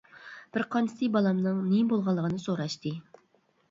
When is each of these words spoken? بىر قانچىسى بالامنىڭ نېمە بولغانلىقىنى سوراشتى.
بىر 0.57 0.65
قانچىسى 0.75 1.11
بالامنىڭ 1.17 1.61
نېمە 1.69 1.87
بولغانلىقىنى 1.95 2.45
سوراشتى. 2.51 2.99